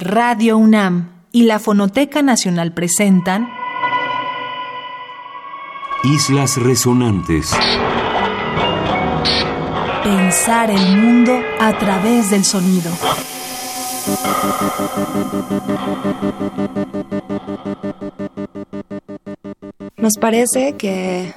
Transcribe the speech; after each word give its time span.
Radio 0.00 0.56
UNAM 0.56 1.10
y 1.30 1.42
la 1.42 1.58
Fonoteca 1.58 2.22
Nacional 2.22 2.72
presentan 2.72 3.50
Islas 6.04 6.56
Resonantes. 6.56 7.54
Pensar 10.02 10.70
el 10.70 10.96
mundo 10.96 11.38
a 11.60 11.76
través 11.76 12.30
del 12.30 12.46
sonido. 12.46 12.90
Nos 19.98 20.16
parece 20.18 20.76
que 20.78 21.34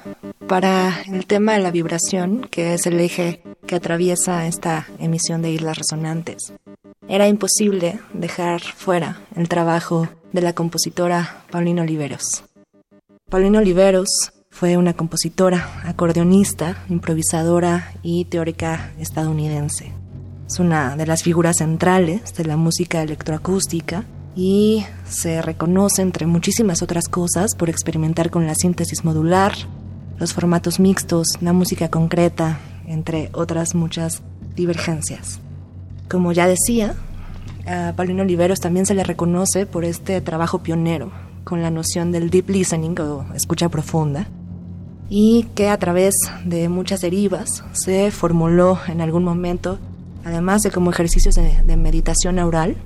para 0.48 1.02
el 1.02 1.26
tema 1.26 1.52
de 1.52 1.58
la 1.58 1.70
vibración, 1.70 2.48
que 2.50 2.72
es 2.72 2.86
el 2.86 2.98
eje 2.98 3.42
que 3.66 3.76
atraviesa 3.76 4.46
esta 4.46 4.86
emisión 4.98 5.42
de 5.42 5.50
Islas 5.50 5.76
Resonantes, 5.76 6.54
era 7.08 7.28
imposible 7.28 8.00
dejar 8.12 8.60
fuera 8.60 9.20
el 9.36 9.48
trabajo 9.48 10.08
de 10.32 10.40
la 10.40 10.52
compositora 10.52 11.44
Paulina 11.50 11.82
Oliveros. 11.82 12.44
Paulina 13.30 13.58
Oliveros 13.58 14.32
fue 14.50 14.76
una 14.76 14.94
compositora, 14.94 15.82
acordeonista, 15.84 16.84
improvisadora 16.88 17.92
y 18.02 18.24
teórica 18.26 18.92
estadounidense. 18.98 19.92
Es 20.46 20.58
una 20.60 20.96
de 20.96 21.06
las 21.06 21.22
figuras 21.22 21.56
centrales 21.58 22.34
de 22.34 22.44
la 22.44 22.56
música 22.56 23.02
electroacústica 23.02 24.04
y 24.36 24.84
se 25.08 25.42
reconoce 25.42 26.02
entre 26.02 26.26
muchísimas 26.26 26.82
otras 26.82 27.08
cosas 27.08 27.54
por 27.56 27.70
experimentar 27.70 28.30
con 28.30 28.46
la 28.46 28.54
síntesis 28.54 29.04
modular, 29.04 29.52
los 30.18 30.32
formatos 30.32 30.80
mixtos, 30.80 31.38
la 31.40 31.52
música 31.52 31.88
concreta, 31.88 32.60
entre 32.86 33.30
otras 33.32 33.74
muchas 33.74 34.22
divergencias. 34.54 35.40
Como 36.08 36.32
ya 36.32 36.46
decía, 36.46 36.94
a 37.66 37.92
Paulino 37.96 38.22
Oliveros 38.22 38.60
también 38.60 38.86
se 38.86 38.94
le 38.94 39.04
reconoce 39.04 39.66
por 39.66 39.84
este 39.84 40.20
trabajo 40.20 40.62
pionero 40.62 41.12
con 41.44 41.62
la 41.62 41.70
noción 41.70 42.12
del 42.12 42.30
deep 42.30 42.50
listening 42.50 42.98
o 43.00 43.26
escucha 43.34 43.68
profunda 43.68 44.28
y 45.08 45.44
que 45.54 45.68
a 45.68 45.78
través 45.78 46.14
de 46.44 46.68
muchas 46.68 47.00
derivas 47.00 47.64
se 47.72 48.10
formuló 48.10 48.78
en 48.88 49.00
algún 49.00 49.24
momento, 49.24 49.78
además 50.24 50.62
de 50.62 50.70
como 50.70 50.90
ejercicios 50.90 51.34
de, 51.34 51.62
de 51.62 51.76
meditación 51.76 52.38
oral, 52.38 52.76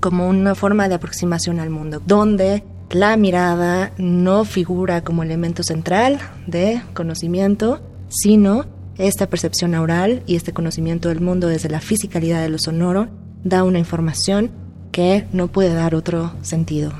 como 0.00 0.28
una 0.28 0.54
forma 0.54 0.88
de 0.88 0.94
aproximación 0.94 1.60
al 1.60 1.70
mundo, 1.70 2.00
donde 2.06 2.64
la 2.90 3.16
mirada 3.16 3.92
no 3.98 4.44
figura 4.44 5.02
como 5.02 5.22
elemento 5.22 5.62
central 5.62 6.18
de 6.46 6.82
conocimiento, 6.94 7.80
sino 8.08 8.66
esta 8.98 9.28
percepción 9.28 9.74
oral 9.74 10.22
y 10.26 10.36
este 10.36 10.52
conocimiento 10.52 11.08
del 11.08 11.20
mundo 11.20 11.48
desde 11.48 11.68
la 11.68 11.80
fisicalidad 11.80 12.42
de 12.42 12.48
lo 12.48 12.58
sonoro 12.58 13.08
da 13.44 13.64
una 13.64 13.78
información 13.78 14.50
que 14.92 15.26
no 15.32 15.48
puede 15.48 15.74
dar 15.74 15.94
otro 15.94 16.32
sentido. 16.42 16.92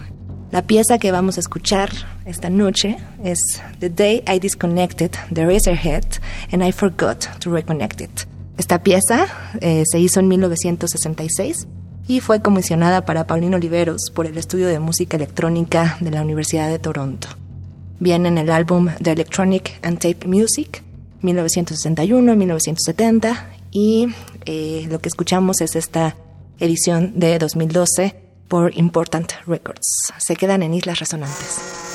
La 0.51 0.67
pieza 0.67 0.99
que 0.99 1.13
vamos 1.13 1.37
a 1.37 1.41
escuchar 1.41 1.91
esta 2.27 2.51
noche 2.51 2.99
es 3.25 3.41
The 3.79 3.91
Day 3.91 4.23
I 4.27 4.39
Disconnected 4.39 5.11
the 5.33 5.47
Razorhead 5.47 6.05
and 6.53 6.63
I 6.63 6.73
Forgot 6.73 7.39
to 7.39 7.51
Reconnect 7.51 8.01
It. 8.01 8.11
Esta 8.59 8.83
pieza 8.83 9.27
eh, 9.61 9.85
se 9.87 9.99
hizo 9.99 10.21
en 10.21 10.29
1966 10.29 11.67
y 12.07 12.21
fue 12.21 12.43
comisionada 12.43 13.05
para 13.05 13.27
Paulino 13.27 13.57
Oliveros 13.57 14.11
por 14.15 14.27
el 14.27 14.37
Estudio 14.37 14.69
de 14.69 14.79
Música 14.79 15.17
Electrónica 15.17 15.97
de 16.01 16.11
la 16.11 16.23
Universidad 16.23 16.69
de 16.69 16.79
Toronto. 16.79 17.29
Viene 17.99 18.29
en 18.29 18.39
el 18.39 18.51
álbum 18.51 18.89
The 19.01 19.13
Electronic 19.13 19.79
and 19.83 19.99
Tape 19.99 20.27
Music 20.27 20.83
1961-1970 21.23 23.47
y 23.71 24.09
eh, 24.45 24.87
lo 24.91 25.01
que 25.01 25.09
escuchamos 25.09 25.61
es 25.61 25.77
esta 25.77 26.17
edición 26.59 27.13
de 27.19 27.39
2012 27.39 28.17
por 28.49 28.77
Important 28.77 29.33
Records. 29.47 29.87
Se 30.19 30.35
quedan 30.37 30.63
en 30.63 30.75
Islas 30.75 31.01
Resonantes. 31.01 31.92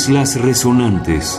Islas 0.00 0.40
Resonantes. 0.40 1.38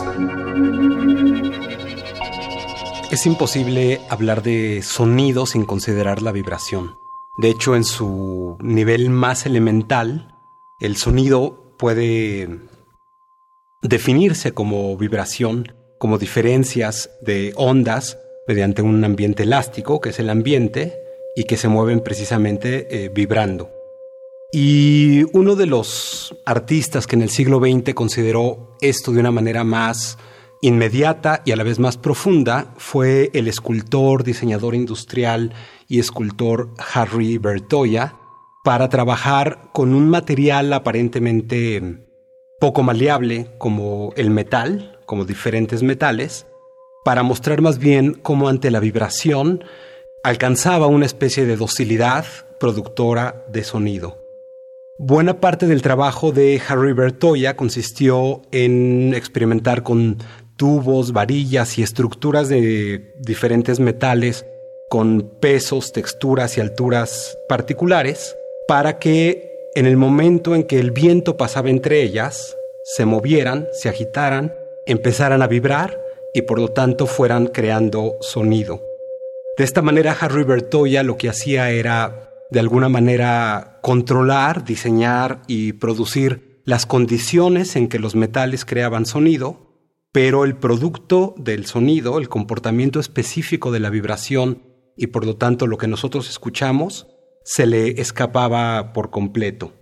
Es 3.10 3.26
imposible 3.26 4.00
hablar 4.08 4.44
de 4.44 4.82
sonido 4.82 5.46
sin 5.46 5.64
considerar 5.64 6.22
la 6.22 6.30
vibración. 6.30 6.96
De 7.38 7.50
hecho, 7.50 7.74
en 7.74 7.82
su 7.82 8.56
nivel 8.60 9.10
más 9.10 9.46
elemental, 9.46 10.38
el 10.78 10.96
sonido 10.96 11.74
puede 11.76 12.60
definirse 13.82 14.52
como 14.52 14.96
vibración, 14.96 15.74
como 15.98 16.18
diferencias 16.18 17.10
de 17.20 17.54
ondas 17.56 18.16
mediante 18.46 18.80
un 18.80 19.04
ambiente 19.04 19.42
elástico, 19.42 20.00
que 20.00 20.10
es 20.10 20.20
el 20.20 20.30
ambiente, 20.30 20.94
y 21.34 21.44
que 21.44 21.56
se 21.56 21.66
mueven 21.66 21.98
precisamente 21.98 22.86
eh, 22.90 23.08
vibrando. 23.08 23.81
Y 24.54 25.24
uno 25.32 25.56
de 25.56 25.64
los 25.64 26.36
artistas 26.44 27.06
que 27.06 27.16
en 27.16 27.22
el 27.22 27.30
siglo 27.30 27.58
XX 27.58 27.94
consideró 27.94 28.76
esto 28.82 29.10
de 29.10 29.20
una 29.20 29.30
manera 29.30 29.64
más 29.64 30.18
inmediata 30.60 31.40
y 31.46 31.52
a 31.52 31.56
la 31.56 31.64
vez 31.64 31.78
más 31.78 31.96
profunda 31.96 32.74
fue 32.76 33.30
el 33.32 33.48
escultor, 33.48 34.24
diseñador 34.24 34.74
industrial 34.74 35.54
y 35.88 36.00
escultor 36.00 36.68
Harry 36.92 37.38
Bertoya, 37.38 38.14
para 38.62 38.90
trabajar 38.90 39.70
con 39.72 39.94
un 39.94 40.10
material 40.10 40.70
aparentemente 40.74 42.04
poco 42.60 42.82
maleable 42.82 43.50
como 43.56 44.12
el 44.16 44.28
metal, 44.28 45.00
como 45.06 45.24
diferentes 45.24 45.82
metales, 45.82 46.46
para 47.04 47.22
mostrar 47.22 47.62
más 47.62 47.78
bien 47.78 48.12
cómo 48.14 48.48
ante 48.48 48.70
la 48.70 48.80
vibración 48.80 49.64
alcanzaba 50.22 50.86
una 50.86 51.06
especie 51.06 51.46
de 51.46 51.56
docilidad 51.56 52.26
productora 52.60 53.44
de 53.48 53.64
sonido. 53.64 54.21
Buena 54.98 55.40
parte 55.40 55.66
del 55.66 55.82
trabajo 55.82 56.32
de 56.32 56.60
Harry 56.68 56.92
Bertoya 56.92 57.56
consistió 57.56 58.42
en 58.52 59.14
experimentar 59.14 59.82
con 59.82 60.18
tubos, 60.56 61.12
varillas 61.12 61.78
y 61.78 61.82
estructuras 61.82 62.48
de 62.48 63.14
diferentes 63.18 63.80
metales 63.80 64.46
con 64.90 65.30
pesos, 65.40 65.92
texturas 65.92 66.58
y 66.58 66.60
alturas 66.60 67.38
particulares 67.48 68.36
para 68.68 68.98
que 68.98 69.50
en 69.74 69.86
el 69.86 69.96
momento 69.96 70.54
en 70.54 70.64
que 70.64 70.78
el 70.78 70.90
viento 70.90 71.38
pasaba 71.38 71.70
entre 71.70 72.02
ellas, 72.02 72.54
se 72.84 73.06
movieran, 73.06 73.68
se 73.72 73.88
agitaran, 73.88 74.54
empezaran 74.86 75.40
a 75.40 75.46
vibrar 75.46 75.98
y 76.34 76.42
por 76.42 76.58
lo 76.58 76.68
tanto 76.68 77.06
fueran 77.06 77.46
creando 77.46 78.16
sonido. 78.20 78.82
De 79.56 79.64
esta 79.64 79.80
manera 79.80 80.16
Harry 80.20 80.44
Bertoya 80.44 81.02
lo 81.02 81.16
que 81.16 81.30
hacía 81.30 81.70
era 81.70 82.31
de 82.52 82.60
alguna 82.60 82.90
manera 82.90 83.78
controlar, 83.82 84.64
diseñar 84.64 85.40
y 85.46 85.72
producir 85.72 86.60
las 86.64 86.84
condiciones 86.84 87.76
en 87.76 87.88
que 87.88 87.98
los 87.98 88.14
metales 88.14 88.66
creaban 88.66 89.06
sonido, 89.06 89.80
pero 90.12 90.44
el 90.44 90.56
producto 90.56 91.34
del 91.38 91.64
sonido, 91.64 92.18
el 92.18 92.28
comportamiento 92.28 93.00
específico 93.00 93.72
de 93.72 93.80
la 93.80 93.88
vibración 93.88 94.62
y 94.98 95.06
por 95.06 95.24
lo 95.24 95.36
tanto 95.36 95.66
lo 95.66 95.78
que 95.78 95.88
nosotros 95.88 96.28
escuchamos, 96.28 97.08
se 97.42 97.64
le 97.64 98.00
escapaba 98.02 98.92
por 98.92 99.10
completo. 99.10 99.72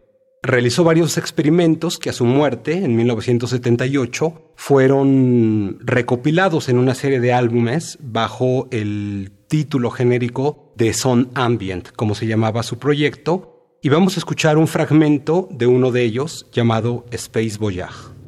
Realizó 0.40 0.84
varios 0.84 1.18
experimentos 1.18 1.98
que 1.98 2.08
a 2.08 2.14
su 2.14 2.24
muerte, 2.24 2.84
en 2.84 2.96
1978, 2.96 4.52
fueron 4.54 5.78
recopilados 5.80 6.68
en 6.68 6.78
una 6.78 6.94
serie 6.94 7.18
de 7.18 7.32
álbumes 7.32 7.98
bajo 8.00 8.68
el 8.70 9.32
título 9.48 9.90
genérico 9.90 10.69
de 10.76 10.92
Son 10.92 11.30
Ambient, 11.34 11.90
como 11.96 12.14
se 12.14 12.26
llamaba 12.26 12.62
su 12.62 12.78
proyecto, 12.78 13.78
y 13.82 13.88
vamos 13.88 14.16
a 14.16 14.20
escuchar 14.20 14.58
un 14.58 14.68
fragmento 14.68 15.48
de 15.50 15.66
uno 15.66 15.90
de 15.90 16.02
ellos 16.02 16.46
llamado 16.52 17.06
Space 17.10 17.56
Voyage. 17.58 18.19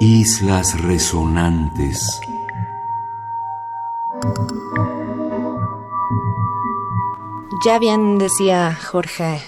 Islas 0.00 0.80
resonantes. 0.80 2.20
Ya 7.64 7.78
bien 7.78 8.18
decía 8.18 8.72
Jorge 8.74 9.40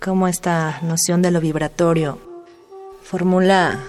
cómo 0.00 0.28
esta 0.28 0.80
noción 0.82 1.22
de 1.22 1.30
lo 1.30 1.40
vibratorio 1.40 2.18
formula 3.02 3.80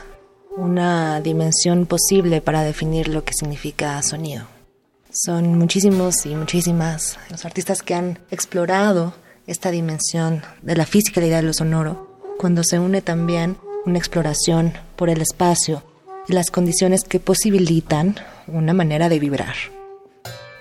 una 0.55 1.19
dimensión 1.21 1.85
posible 1.85 2.41
para 2.41 2.63
definir 2.63 3.07
lo 3.07 3.23
que 3.23 3.33
significa 3.33 4.01
sonido. 4.01 4.45
Son 5.11 5.57
muchísimos 5.57 6.25
y 6.25 6.35
muchísimas 6.35 7.19
los 7.29 7.43
artistas 7.43 7.83
que 7.83 7.95
han 7.95 8.19
explorado 8.31 9.13
esta 9.47 9.71
dimensión 9.71 10.41
de 10.61 10.75
la 10.75 10.85
fisicalidad 10.85 11.37
de 11.37 11.47
lo 11.47 11.53
sonoro, 11.53 12.07
cuando 12.37 12.63
se 12.63 12.79
une 12.79 13.01
también 13.01 13.57
una 13.85 13.97
exploración 13.97 14.73
por 14.95 15.09
el 15.09 15.21
espacio 15.21 15.83
y 16.27 16.33
las 16.33 16.51
condiciones 16.51 17.03
que 17.03 17.19
posibilitan 17.19 18.15
una 18.47 18.73
manera 18.73 19.09
de 19.09 19.19
vibrar. 19.19 19.55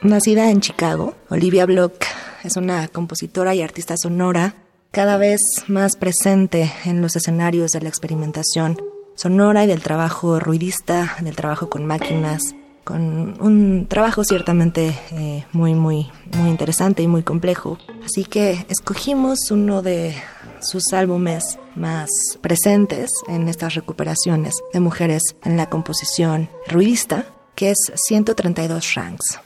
Nacida 0.03 0.51
en 0.51 0.61
Chicago, 0.61 1.15
Olivia 1.29 1.67
Block 1.67 2.05
es 2.43 2.57
una 2.57 2.89
compositora 2.89 3.55
y 3.55 3.63
artista 3.63 3.97
sonora 3.97 4.55
cada 4.91 5.19
vez 5.19 5.41
más 5.69 5.97
presente 5.97 6.73
en 6.85 7.03
los 7.03 7.17
escenarios 7.17 7.71
de 7.73 7.83
la 7.83 7.89
experimentación 7.89 8.79
sonora 9.15 9.65
y 9.65 9.67
del 9.67 9.83
trabajo 9.83 10.41
ruidista, 10.41 11.17
del 11.21 11.37
trabajo 11.37 11.69
con 11.69 11.85
máquinas, 11.85 12.55
con 12.85 13.41
un 13.41 13.87
trabajo 13.87 14.25
ciertamente 14.25 14.99
eh, 15.13 15.45
muy, 15.53 15.75
muy, 15.75 16.11
muy 16.37 16.49
interesante 16.49 17.03
y 17.03 17.09
muy 17.09 17.23
complejo. 17.23 17.79
Así 18.05 18.25
que 18.25 18.65
escogimos 18.69 19.51
uno 19.51 19.83
de 19.83 20.15
sus 20.61 20.93
álbumes 20.93 21.59
más 21.75 22.11
presentes 22.41 23.11
en 23.29 23.49
estas 23.49 23.75
recuperaciones 23.75 24.55
de 24.73 24.81
mujeres 24.81 25.23
en 25.45 25.57
la 25.57 25.69
composición 25.69 26.49
ruidista, 26.69 27.27
que 27.55 27.71
es 27.71 27.79
132 27.95 28.95
Ranks. 28.95 29.41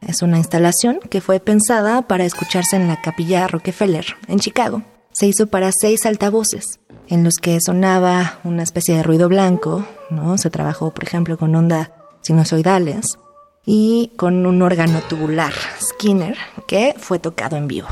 Es 0.00 0.22
una 0.22 0.38
instalación 0.38 1.00
que 1.10 1.20
fue 1.20 1.40
pensada 1.40 2.02
para 2.02 2.24
escucharse 2.24 2.76
en 2.76 2.86
la 2.86 3.00
capilla 3.00 3.48
Rockefeller, 3.48 4.06
en 4.28 4.38
Chicago. 4.38 4.82
Se 5.12 5.26
hizo 5.26 5.48
para 5.48 5.72
seis 5.72 6.06
altavoces, 6.06 6.78
en 7.08 7.24
los 7.24 7.34
que 7.34 7.58
sonaba 7.60 8.38
una 8.44 8.62
especie 8.62 8.94
de 8.96 9.02
ruido 9.02 9.28
blanco, 9.28 9.84
¿no? 10.10 10.38
Se 10.38 10.50
trabajó, 10.50 10.92
por 10.92 11.02
ejemplo, 11.02 11.36
con 11.36 11.54
onda 11.56 11.92
sinusoidales 12.28 13.18
y 13.64 14.12
con 14.16 14.44
un 14.44 14.60
órgano 14.60 15.00
tubular, 15.00 15.52
Skinner, 15.80 16.36
que 16.66 16.94
fue 16.98 17.18
tocado 17.18 17.56
en 17.56 17.68
vivo. 17.68 17.88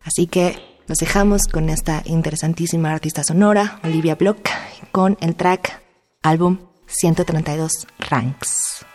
Así 0.00 0.26
que 0.26 0.58
nos 0.88 0.98
dejamos 0.98 1.46
con 1.46 1.68
esta 1.68 2.02
interesantísima 2.04 2.92
artista 2.92 3.22
sonora, 3.22 3.78
Olivia 3.84 4.16
Block, 4.16 4.48
con 4.90 5.16
el 5.20 5.36
track 5.36 5.80
álbum 6.22 6.58
132 6.86 7.86
Ranks. 8.00 8.87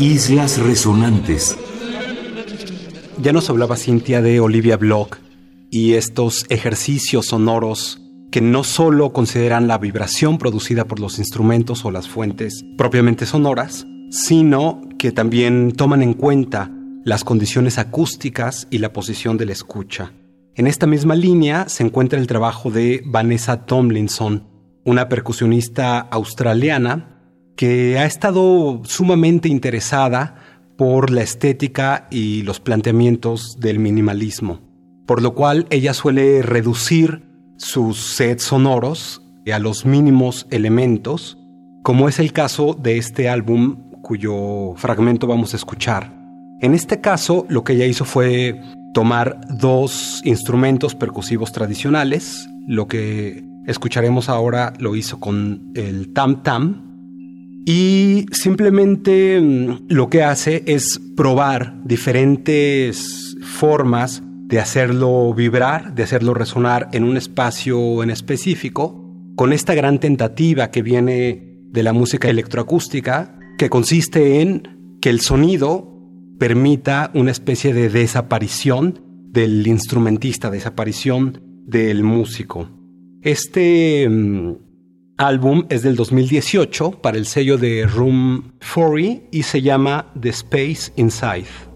Islas 0.00 0.58
Resonantes. 0.58 1.58
Ya 3.20 3.34
nos 3.34 3.50
hablaba 3.50 3.76
Cintia 3.76 4.22
de 4.22 4.40
Olivia 4.40 4.78
Block 4.78 5.18
y 5.70 5.92
estos 5.92 6.46
ejercicios 6.48 7.26
sonoros 7.26 8.00
que 8.30 8.40
no 8.40 8.64
solo 8.64 9.12
consideran 9.12 9.68
la 9.68 9.76
vibración 9.76 10.38
producida 10.38 10.86
por 10.86 11.00
los 11.00 11.18
instrumentos 11.18 11.84
o 11.84 11.90
las 11.90 12.08
fuentes 12.08 12.64
propiamente 12.78 13.26
sonoras, 13.26 13.86
sino 14.10 14.80
que 14.98 15.12
también 15.12 15.72
toman 15.72 16.02
en 16.02 16.14
cuenta 16.14 16.70
las 17.04 17.22
condiciones 17.22 17.76
acústicas 17.76 18.68
y 18.70 18.78
la 18.78 18.94
posición 18.94 19.36
de 19.36 19.44
la 19.44 19.52
escucha. 19.52 20.14
En 20.54 20.66
esta 20.66 20.86
misma 20.86 21.14
línea 21.14 21.68
se 21.68 21.82
encuentra 21.82 22.18
el 22.18 22.26
trabajo 22.26 22.70
de 22.70 23.02
Vanessa 23.04 23.66
Tomlinson, 23.66 24.48
una 24.82 25.10
percusionista 25.10 25.98
australiana 25.98 27.19
que 27.56 27.98
ha 27.98 28.06
estado 28.06 28.82
sumamente 28.84 29.48
interesada 29.48 30.36
por 30.76 31.10
la 31.10 31.22
estética 31.22 32.08
y 32.10 32.42
los 32.42 32.60
planteamientos 32.60 33.58
del 33.60 33.78
minimalismo, 33.78 34.60
por 35.06 35.22
lo 35.22 35.34
cual 35.34 35.66
ella 35.70 35.92
suele 35.92 36.42
reducir 36.42 37.22
sus 37.56 37.98
sets 37.98 38.44
sonoros 38.44 39.22
a 39.52 39.58
los 39.58 39.84
mínimos 39.84 40.46
elementos, 40.50 41.38
como 41.82 42.08
es 42.08 42.18
el 42.18 42.32
caso 42.32 42.74
de 42.74 42.98
este 42.98 43.28
álbum 43.28 43.90
cuyo 44.02 44.74
fragmento 44.76 45.26
vamos 45.26 45.52
a 45.54 45.56
escuchar. 45.56 46.14
En 46.60 46.74
este 46.74 47.00
caso, 47.00 47.46
lo 47.48 47.64
que 47.64 47.74
ella 47.74 47.86
hizo 47.86 48.04
fue 48.04 48.60
tomar 48.92 49.40
dos 49.48 50.20
instrumentos 50.24 50.94
percusivos 50.94 51.52
tradicionales, 51.52 52.48
lo 52.66 52.86
que 52.86 53.44
escucharemos 53.66 54.28
ahora 54.28 54.72
lo 54.78 54.96
hizo 54.96 55.20
con 55.20 55.72
el 55.74 56.12
tam 56.12 56.42
tam, 56.42 56.89
y 57.72 58.26
simplemente 58.32 59.40
mm, 59.40 59.86
lo 59.90 60.10
que 60.10 60.24
hace 60.24 60.64
es 60.66 61.00
probar 61.16 61.80
diferentes 61.84 63.36
formas 63.42 64.24
de 64.24 64.58
hacerlo 64.58 65.32
vibrar, 65.34 65.94
de 65.94 66.02
hacerlo 66.02 66.34
resonar 66.34 66.88
en 66.92 67.04
un 67.04 67.16
espacio 67.16 68.02
en 68.02 68.10
específico, 68.10 69.14
con 69.36 69.52
esta 69.52 69.74
gran 69.74 70.00
tentativa 70.00 70.72
que 70.72 70.82
viene 70.82 71.60
de 71.70 71.82
la 71.84 71.92
música 71.92 72.28
electroacústica, 72.28 73.38
que 73.56 73.70
consiste 73.70 74.40
en 74.40 74.96
que 75.00 75.10
el 75.10 75.20
sonido 75.20 75.96
permita 76.40 77.12
una 77.14 77.30
especie 77.30 77.72
de 77.72 77.88
desaparición 77.88 78.98
del 79.28 79.64
instrumentista, 79.64 80.50
desaparición 80.50 81.40
del 81.68 82.02
músico. 82.02 82.68
Este 83.22 84.08
mm, 84.08 84.69
álbum 85.20 85.66
es 85.68 85.82
del 85.82 85.96
2018 85.96 86.92
para 87.02 87.18
el 87.18 87.26
sello 87.26 87.58
de 87.58 87.86
Room 87.86 88.52
40 88.74 89.26
y 89.30 89.42
se 89.42 89.60
llama 89.60 90.06
The 90.18 90.30
Space 90.30 90.92
Inside. 90.96 91.69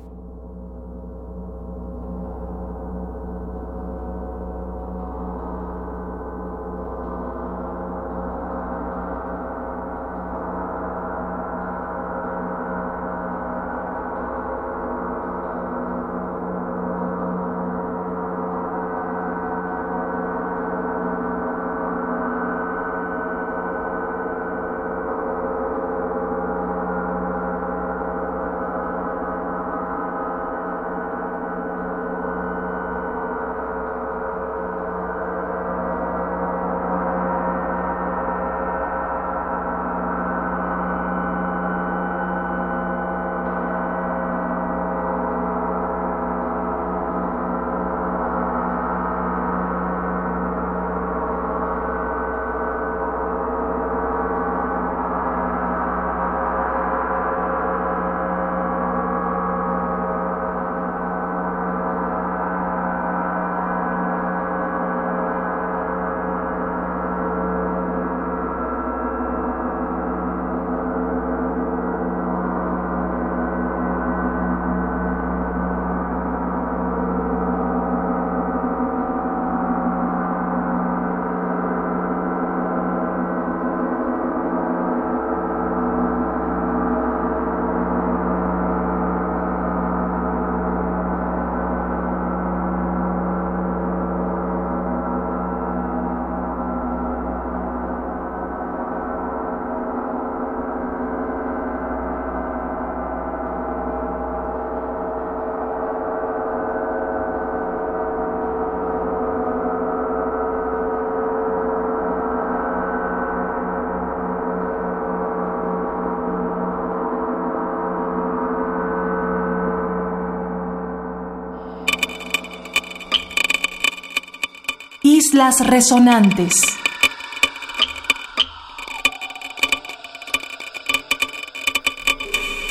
Islas 125.35 125.67
Resonantes. 125.67 126.63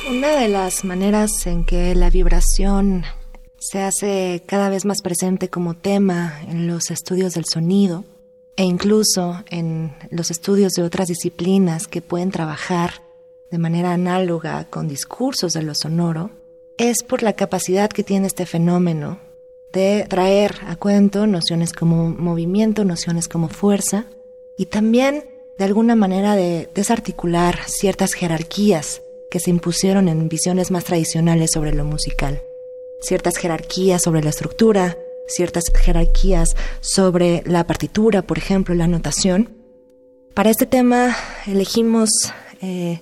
Una 0.09 0.29
de 0.29 0.47
las 0.47 0.85
maneras 0.85 1.45
en 1.45 1.65
que 1.65 1.93
la 1.93 2.09
vibración 2.09 3.03
se 3.59 3.81
hace 3.81 4.43
cada 4.45 4.69
vez 4.69 4.85
más 4.85 5.01
presente 5.01 5.49
como 5.49 5.73
tema 5.73 6.39
en 6.47 6.67
los 6.67 6.89
estudios 6.89 7.33
del 7.33 7.43
sonido 7.43 8.05
e 8.55 8.63
incluso 8.63 9.43
en 9.49 9.93
los 10.09 10.31
estudios 10.31 10.71
de 10.71 10.83
otras 10.83 11.09
disciplinas 11.09 11.89
que 11.89 12.01
pueden 12.01 12.31
trabajar 12.31 13.03
de 13.51 13.57
manera 13.57 13.91
análoga 13.91 14.63
con 14.69 14.87
discursos 14.87 15.51
de 15.51 15.63
lo 15.63 15.75
sonoro, 15.75 16.29
es 16.77 17.03
por 17.03 17.23
la 17.23 17.33
capacidad 17.33 17.89
que 17.89 18.05
tiene 18.05 18.27
este 18.27 18.45
fenómeno 18.45 19.19
de 19.73 20.05
traer 20.07 20.55
a 20.67 20.75
cuento 20.75 21.27
nociones 21.27 21.73
como 21.73 22.09
movimiento, 22.09 22.85
nociones 22.85 23.27
como 23.27 23.49
fuerza 23.49 24.05
y 24.57 24.67
también 24.67 25.25
de 25.57 25.65
alguna 25.65 25.95
manera 25.95 26.35
de 26.35 26.69
desarticular 26.73 27.57
ciertas 27.65 28.13
jerarquías 28.13 29.01
que 29.29 29.39
se 29.39 29.49
impusieron 29.49 30.07
en 30.07 30.29
visiones 30.29 30.69
más 30.69 30.83
tradicionales 30.83 31.51
sobre 31.51 31.73
lo 31.73 31.85
musical. 31.85 32.41
Ciertas 33.01 33.37
jerarquías 33.37 34.03
sobre 34.03 34.23
la 34.23 34.29
estructura, 34.29 34.95
ciertas 35.27 35.65
jerarquías 35.73 36.49
sobre 36.81 37.41
la 37.45 37.65
partitura, 37.65 38.21
por 38.21 38.37
ejemplo, 38.37 38.75
la 38.75 38.87
notación. 38.87 39.49
Para 40.35 40.51
este 40.51 40.67
tema 40.67 41.15
elegimos 41.47 42.09
eh, 42.61 43.01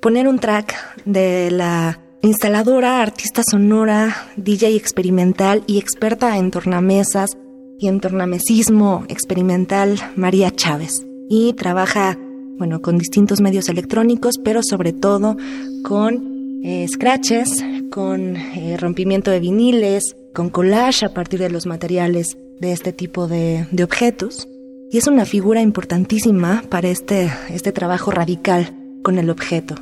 poner 0.00 0.28
un 0.28 0.38
track 0.38 0.74
de 1.04 1.50
la 1.50 2.03
instaladora, 2.24 3.02
artista 3.02 3.42
sonora, 3.48 4.16
DJ 4.36 4.76
experimental 4.76 5.62
y 5.66 5.78
experta 5.78 6.38
en 6.38 6.50
tornamesas 6.50 7.36
y 7.78 7.88
en 7.88 8.00
tornamesismo 8.00 9.04
experimental 9.08 9.98
María 10.16 10.50
Chávez. 10.50 11.06
Y 11.28 11.52
trabaja, 11.52 12.18
bueno, 12.58 12.80
con 12.80 12.96
distintos 12.96 13.42
medios 13.42 13.68
electrónicos, 13.68 14.38
pero 14.42 14.62
sobre 14.62 14.94
todo 14.94 15.36
con 15.82 16.62
eh, 16.64 16.86
scratches, 16.88 17.62
con 17.90 18.36
eh, 18.36 18.76
rompimiento 18.78 19.30
de 19.30 19.40
viniles, 19.40 20.16
con 20.34 20.48
collage 20.48 21.04
a 21.04 21.12
partir 21.12 21.40
de 21.40 21.50
los 21.50 21.66
materiales 21.66 22.38
de 22.58 22.72
este 22.72 22.94
tipo 22.94 23.28
de, 23.28 23.66
objetos. 23.82 24.48
Y 24.90 24.96
es 24.96 25.06
una 25.08 25.26
figura 25.26 25.60
importantísima 25.60 26.62
para 26.70 26.88
este, 26.88 27.30
este 27.50 27.72
trabajo 27.72 28.10
radical 28.10 28.74
con 29.02 29.18
el 29.18 29.28
objeto. 29.28 29.74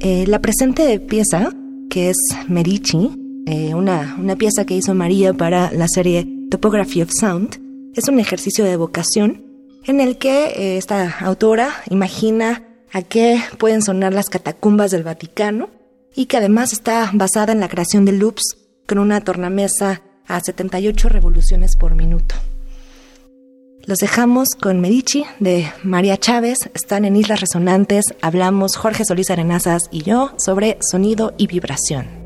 Eh, 0.00 0.26
la 0.26 0.40
presente 0.40 1.00
pieza, 1.00 1.50
que 1.88 2.10
es 2.10 2.16
Medici, 2.48 3.10
eh, 3.46 3.74
una, 3.74 4.16
una 4.18 4.36
pieza 4.36 4.64
que 4.64 4.74
hizo 4.74 4.94
María 4.94 5.32
para 5.32 5.70
la 5.72 5.88
serie 5.88 6.26
Topography 6.50 7.02
of 7.02 7.10
Sound, 7.12 7.60
es 7.94 8.08
un 8.08 8.18
ejercicio 8.18 8.64
de 8.64 8.72
evocación 8.72 9.44
en 9.84 10.00
el 10.00 10.18
que 10.18 10.46
eh, 10.46 10.76
esta 10.76 11.18
autora 11.20 11.70
imagina 11.90 12.62
a 12.92 13.02
qué 13.02 13.40
pueden 13.58 13.82
sonar 13.82 14.12
las 14.12 14.28
catacumbas 14.28 14.90
del 14.90 15.02
Vaticano 15.02 15.68
y 16.14 16.26
que 16.26 16.36
además 16.36 16.72
está 16.72 17.10
basada 17.12 17.52
en 17.52 17.60
la 17.60 17.68
creación 17.68 18.04
de 18.04 18.12
loops 18.12 18.56
con 18.86 18.98
una 18.98 19.20
tornamesa 19.20 20.02
a 20.26 20.40
78 20.40 21.08
revoluciones 21.08 21.76
por 21.76 21.94
minuto. 21.94 22.34
Los 23.86 23.98
dejamos 23.98 24.48
con 24.58 24.80
Medici 24.80 25.26
de 25.40 25.70
María 25.82 26.16
Chávez. 26.16 26.70
Están 26.72 27.04
en 27.04 27.16
Islas 27.16 27.40
Resonantes. 27.40 28.06
Hablamos 28.22 28.76
Jorge 28.76 29.04
Solís 29.04 29.30
Arenazas 29.30 29.82
y 29.90 30.02
yo 30.02 30.32
sobre 30.38 30.78
sonido 30.80 31.34
y 31.36 31.48
vibración. 31.48 32.23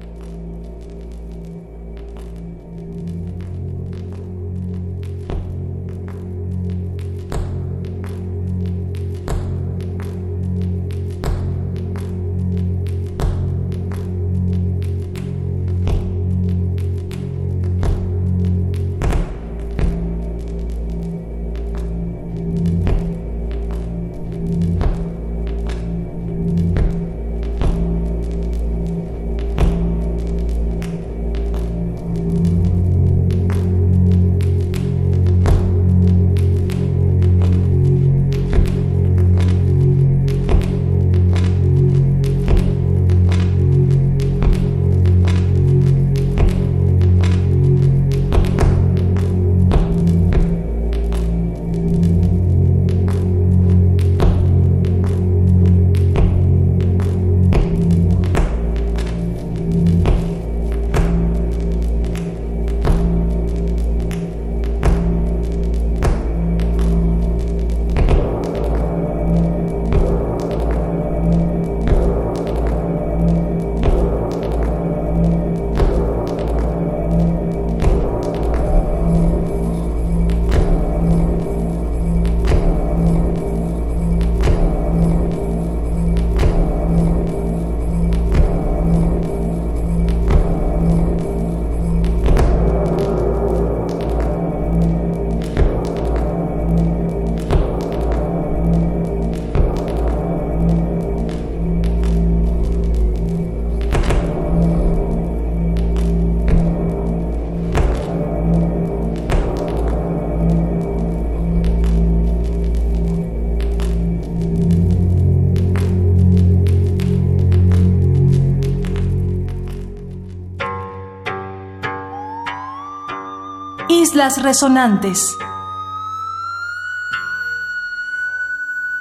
Islas 124.18 124.42
Resonantes. 124.42 125.38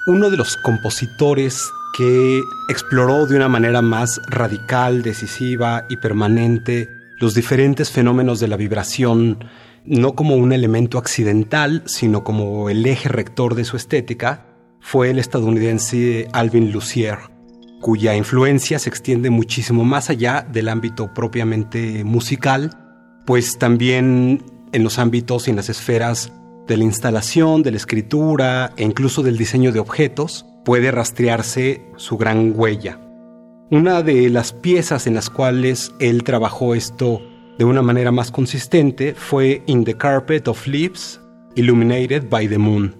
Uno 0.05 0.29
de 0.29 0.37
los 0.37 0.57
compositores 0.57 1.71
que 1.97 2.43
exploró 2.69 3.25
de 3.25 3.35
una 3.35 3.49
manera 3.49 3.81
más 3.81 4.21
radical, 4.27 5.01
decisiva 5.01 5.85
y 5.89 5.97
permanente 5.97 6.87
los 7.19 7.33
diferentes 7.33 7.89
fenómenos 7.89 8.39
de 8.39 8.47
la 8.47 8.57
vibración, 8.57 9.43
no 9.85 10.13
como 10.13 10.35
un 10.35 10.53
elemento 10.53 10.99
accidental, 10.99 11.81
sino 11.87 12.23
como 12.23 12.69
el 12.69 12.85
eje 12.85 13.09
rector 13.09 13.55
de 13.55 13.65
su 13.65 13.75
estética, 13.75 14.45
fue 14.81 15.09
el 15.09 15.17
estadounidense 15.17 16.27
Alvin 16.31 16.71
Lucier, 16.71 17.17
cuya 17.81 18.15
influencia 18.15 18.77
se 18.77 18.89
extiende 18.89 19.31
muchísimo 19.31 19.83
más 19.83 20.11
allá 20.11 20.45
del 20.47 20.69
ámbito 20.69 21.11
propiamente 21.11 22.03
musical, 22.03 22.77
pues 23.25 23.57
también 23.57 24.56
en 24.71 24.83
los 24.83 24.99
ámbitos 24.99 25.47
y 25.47 25.51
en 25.51 25.55
las 25.57 25.69
esferas 25.69 26.31
de 26.67 26.77
la 26.77 26.83
instalación, 26.83 27.63
de 27.63 27.71
la 27.71 27.77
escritura 27.77 28.73
e 28.77 28.83
incluso 28.83 29.23
del 29.23 29.37
diseño 29.37 29.71
de 29.71 29.79
objetos, 29.79 30.45
puede 30.65 30.91
rastrearse 30.91 31.81
su 31.95 32.17
gran 32.17 32.53
huella. 32.55 32.99
Una 33.71 34.01
de 34.01 34.29
las 34.29 34.53
piezas 34.53 35.07
en 35.07 35.13
las 35.13 35.29
cuales 35.29 35.93
él 35.99 36.23
trabajó 36.23 36.75
esto 36.75 37.21
de 37.57 37.65
una 37.65 37.81
manera 37.81 38.11
más 38.11 38.31
consistente 38.31 39.13
fue 39.15 39.63
In 39.65 39.83
the 39.83 39.95
Carpet 39.95 40.47
of 40.47 40.67
Leaves, 40.67 41.19
Illuminated 41.55 42.29
by 42.29 42.47
the 42.47 42.57
Moon, 42.57 42.95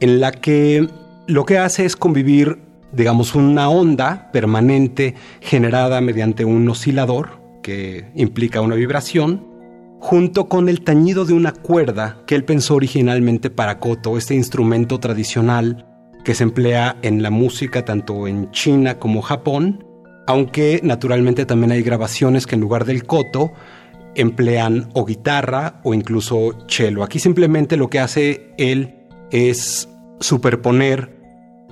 en 0.00 0.20
la 0.20 0.32
que 0.32 0.88
lo 1.26 1.44
que 1.44 1.58
hace 1.58 1.84
es 1.84 1.96
convivir, 1.96 2.58
digamos, 2.92 3.34
una 3.34 3.68
onda 3.68 4.30
permanente 4.32 5.14
generada 5.40 6.00
mediante 6.00 6.44
un 6.44 6.68
oscilador 6.68 7.40
que 7.62 8.10
implica 8.14 8.60
una 8.60 8.76
vibración, 8.76 9.45
junto 10.06 10.48
con 10.48 10.68
el 10.68 10.82
tañido 10.82 11.24
de 11.24 11.32
una 11.32 11.50
cuerda 11.50 12.22
que 12.28 12.36
él 12.36 12.44
pensó 12.44 12.76
originalmente 12.76 13.50
para 13.50 13.80
koto, 13.80 14.16
este 14.16 14.36
instrumento 14.36 15.00
tradicional 15.00 15.84
que 16.24 16.32
se 16.36 16.44
emplea 16.44 16.96
en 17.02 17.24
la 17.24 17.30
música 17.30 17.84
tanto 17.84 18.28
en 18.28 18.48
China 18.52 19.00
como 19.00 19.20
Japón, 19.20 19.84
aunque 20.28 20.78
naturalmente 20.84 21.44
también 21.44 21.72
hay 21.72 21.82
grabaciones 21.82 22.46
que 22.46 22.54
en 22.54 22.60
lugar 22.60 22.84
del 22.84 23.02
koto 23.02 23.50
emplean 24.14 24.90
o 24.94 25.04
guitarra 25.04 25.80
o 25.82 25.92
incluso 25.92 26.56
cello. 26.68 27.02
Aquí 27.02 27.18
simplemente 27.18 27.76
lo 27.76 27.90
que 27.90 27.98
hace 27.98 28.54
él 28.58 29.08
es 29.32 29.88
superponer 30.20 31.18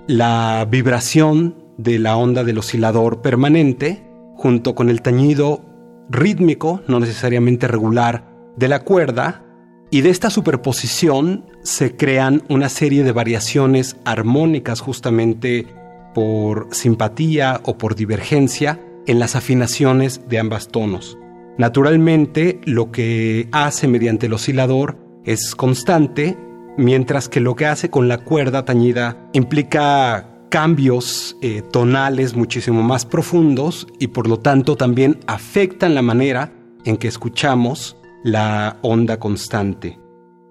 la 0.09 0.67
vibración 0.69 1.55
de 1.79 2.01
la 2.01 2.17
onda 2.17 2.43
del 2.43 2.59
oscilador 2.59 3.23
permanente 3.23 4.03
junto 4.35 4.75
con 4.75 4.91
el 4.91 5.03
tañido 5.03 5.74
rítmico, 6.09 6.83
no 6.89 7.01
necesariamente 7.01 7.69
regular, 7.69 8.29
de 8.57 8.69
la 8.69 8.81
cuerda, 8.81 9.45
y 9.91 10.01
de 10.01 10.11
esta 10.11 10.31
superposición 10.31 11.47
se 11.63 11.97
crean 11.97 12.43
una 12.49 12.69
serie 12.69 13.05
de 13.05 13.13
variaciones 13.13 13.97
armónicas 14.05 14.81
justamente 14.81 15.67
por 16.15 16.69
simpatía 16.73 17.61
o 17.65 17.79
por 17.79 17.95
divergencia 17.95 18.81
en 19.07 19.19
las 19.19 19.37
afinaciones 19.37 20.23
de 20.29 20.39
ambas 20.39 20.69
tonos. 20.69 21.19
Naturalmente, 21.59 22.61
lo 22.65 22.91
que 22.91 23.49
hace 23.53 23.87
mediante 23.87 24.27
el 24.27 24.33
oscilador 24.33 24.99
es 25.25 25.55
constante, 25.55 26.37
mientras 26.77 27.29
que 27.29 27.41
lo 27.41 27.55
que 27.55 27.67
hace 27.67 27.91
con 27.91 28.09
la 28.09 28.19
cuerda 28.19 28.65
tañida 28.65 29.29
implica 29.33 30.34
cambios 30.55 31.37
eh, 31.43 31.63
tonales 31.73 32.37
muchísimo 32.37 32.81
más 32.85 33.05
profundos 33.05 33.89
y 33.99 34.07
por 34.07 34.29
lo 34.29 34.39
tanto 34.39 34.77
también 34.77 35.19
afectan 35.27 35.97
la 35.97 36.03
manera 36.03 36.53
en 36.85 36.97
que 36.97 37.09
escuchamos 37.09 37.97
la 38.23 38.79
onda 38.83 39.19
constante. 39.19 39.99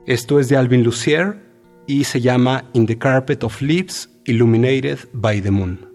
Esto 0.06 0.42
es 0.42 0.50
de 0.50 0.58
Alvin 0.58 0.84
Lucier 0.84 1.42
y 1.88 2.04
se 2.04 2.20
llama 2.20 2.66
In 2.74 2.86
the 2.86 2.98
Carpet 2.98 3.46
of 3.46 3.62
Leaves 3.62 4.10
Illuminated 4.26 5.00
by 5.14 5.42
the 5.42 5.52
Moon. 5.52 5.93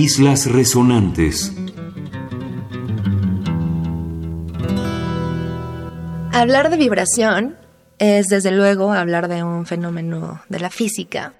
Islas 0.00 0.50
Resonantes. 0.50 1.52
Hablar 6.32 6.70
de 6.70 6.78
vibración 6.78 7.58
es 7.98 8.28
desde 8.28 8.50
luego 8.50 8.92
hablar 8.94 9.28
de 9.28 9.44
un 9.44 9.66
fenómeno 9.66 10.40
de 10.48 10.58
la 10.58 10.70
física. 10.70 11.34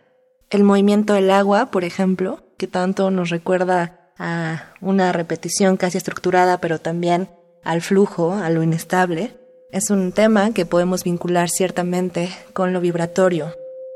El 0.50 0.64
movimiento 0.64 1.14
del 1.14 1.30
agua, 1.30 1.70
por 1.70 1.84
ejemplo, 1.84 2.44
que 2.58 2.66
tanto 2.66 3.10
nos 3.10 3.30
recuerda 3.30 4.10
a 4.18 4.74
una 4.82 5.10
repetición 5.12 5.78
casi 5.78 5.96
estructurada, 5.96 6.58
pero 6.58 6.78
también 6.78 7.30
al 7.64 7.80
flujo, 7.80 8.34
a 8.34 8.50
lo 8.50 8.62
inestable, 8.62 9.38
es 9.72 9.88
un 9.88 10.12
tema 10.12 10.52
que 10.52 10.66
podemos 10.66 11.02
vincular 11.02 11.48
ciertamente 11.48 12.28
con 12.52 12.74
lo 12.74 12.82
vibratorio. 12.82 13.54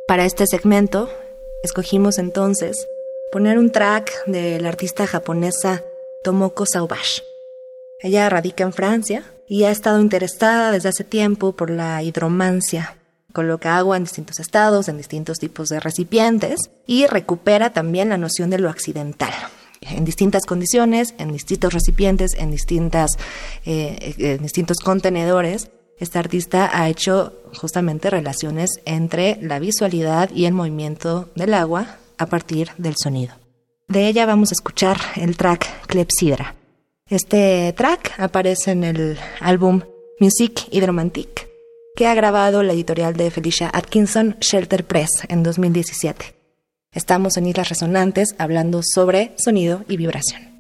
Para 0.09 0.25
este 0.25 0.47
segmento, 0.47 1.11
escogimos 1.63 2.17
entonces 2.17 2.87
poner 3.35 3.59
un 3.59 3.73
track 3.73 4.13
de 4.27 4.61
la 4.61 4.69
artista 4.69 5.09
japonesa 5.09 5.83
Tomoko 6.23 6.67
Sauvage. 6.67 7.21
Ella 7.99 8.29
radica 8.29 8.63
en 8.63 8.73
Francia 8.73 9.25
y 9.49 9.65
ha 9.65 9.73
estado 9.73 10.01
interesada 10.01 10.71
desde 10.71 10.91
hace 10.91 11.03
tiempo 11.03 11.51
por 11.51 11.69
la 11.69 12.01
hidromancia. 12.05 12.97
Coloca 13.33 13.77
agua 13.77 13.97
en 13.97 14.05
distintos 14.05 14.39
estados, 14.39 14.87
en 14.87 14.99
distintos 14.99 15.41
tipos 15.41 15.69
de 15.69 15.81
recipientes 15.81 16.71
y 16.87 17.09
recupera 17.09 17.73
también 17.73 18.09
la 18.09 18.19
noción 18.19 18.51
de 18.51 18.61
lo 18.61 18.71
accidental. 18.71 19.33
En 19.81 20.05
distintas 20.05 20.47
condiciones, 20.47 21.17
en 21.19 21.33
distintos 21.33 21.75
recipientes, 21.75 22.35
en, 22.35 22.53
distintas, 22.53 23.19
eh, 23.67 24.15
en 24.17 24.45
distintos 24.45 24.79
contenedores, 24.79 25.71
esta 25.99 26.21
artista 26.21 26.71
ha 26.73 26.89
hecho 26.89 27.33
justamente 27.57 28.11
relaciones 28.11 28.71
entre 28.85 29.39
la 29.43 29.59
visualidad 29.59 30.31
y 30.31 30.45
el 30.45 30.55
movimiento 30.55 31.31
del 31.35 31.55
agua 31.55 31.99
a 32.19 32.27
partir 32.27 32.71
del 32.79 32.95
sonido. 32.97 33.35
De 33.89 34.09
ella 34.09 34.27
vamos 34.27 34.51
a 34.51 34.55
escuchar 34.55 34.99
el 35.17 35.37
track 35.37 35.87
Clepsidra. 35.87 36.55
Este 37.09 37.73
track 37.77 38.15
aparece 38.19 38.71
en 38.71 38.85
el 38.85 39.19
álbum 39.41 39.83
Music 40.21 40.69
Hydromantic, 40.71 41.49
que 41.95 42.07
ha 42.07 42.15
grabado 42.15 42.63
la 42.63 42.73
editorial 42.73 43.15
de 43.15 43.31
Felicia 43.31 43.71
Atkinson 43.73 44.37
Shelter 44.41 44.87
Press 44.87 45.11
en 45.29 45.43
2017. 45.43 46.35
Estamos 46.93 47.37
en 47.37 47.47
Islas 47.47 47.69
Resonantes 47.69 48.35
hablando 48.39 48.81
sobre 48.83 49.33
sonido 49.37 49.85
y 49.89 49.97
vibración. 49.97 50.54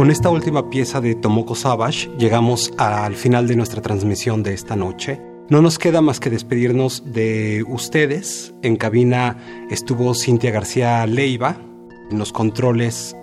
Con 0.00 0.10
esta 0.10 0.30
última 0.30 0.70
pieza 0.70 1.02
de 1.02 1.14
Tomoko 1.14 1.54
Savage 1.54 2.08
llegamos 2.16 2.72
al 2.78 3.14
final 3.16 3.46
de 3.46 3.54
nuestra 3.54 3.82
transmisión 3.82 4.42
de 4.42 4.54
esta 4.54 4.74
noche. 4.74 5.20
No 5.50 5.60
nos 5.60 5.78
queda 5.78 6.00
más 6.00 6.20
que 6.20 6.30
despedirnos 6.30 7.02
de 7.12 7.62
ustedes. 7.68 8.54
En 8.62 8.76
cabina 8.76 9.36
estuvo 9.68 10.14
Cintia 10.14 10.52
García 10.52 11.06
Leiva, 11.06 11.58
en 12.10 12.18
los 12.18 12.32
controles 12.32 13.14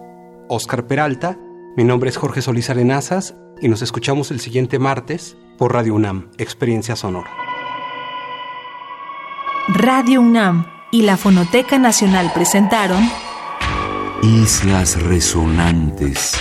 Oscar 0.50 0.86
Peralta. 0.86 1.36
Mi 1.76 1.84
nombre 1.84 2.12
es 2.12 2.18
Jorge 2.18 2.44
Solís 2.44 2.70
Arenazas 2.70 3.34
y 3.60 3.70
nos 3.70 3.82
escuchamos 3.82 4.30
el 4.30 4.40
siguiente 4.40 4.78
martes 4.78 5.36
por 5.58 5.74
Radio 5.74 5.96
UNAM, 5.96 6.30
Experiencia 6.38 6.96
Sonora. 6.96 7.32
Radio 9.68 10.22
UNAM 10.22 10.68
y 10.92 11.02
la 11.02 11.18
Fonoteca 11.18 11.80
Nacional 11.80 12.30
presentaron 12.36 13.02
Islas 14.22 15.02
Resonantes. 15.02 16.38